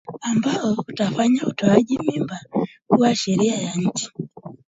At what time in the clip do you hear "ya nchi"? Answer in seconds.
3.61-4.11